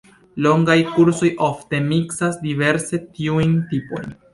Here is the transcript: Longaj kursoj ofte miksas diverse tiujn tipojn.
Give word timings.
Longaj 0.45 0.77
kursoj 0.95 1.31
ofte 1.49 1.83
miksas 1.93 2.43
diverse 2.49 3.05
tiujn 3.07 3.59
tipojn. 3.73 4.15